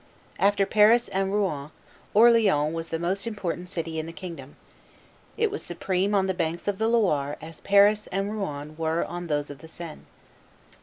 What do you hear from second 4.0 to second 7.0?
the kingdom; it was as supreme on the banks of the